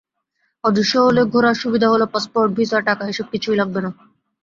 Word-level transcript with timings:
অদৃশ্য 0.63 0.93
হলে 0.99 1.21
ঘোরার 1.33 1.55
সুবিধা 1.55 1.87
হলো 1.89 2.05
পাসপোর্ট, 2.13 2.49
ভিসা, 2.57 2.79
টাকা—এসব 2.87 3.25
কিছুই 3.33 3.59
লাগবে 3.61 3.79
না। 3.81 3.89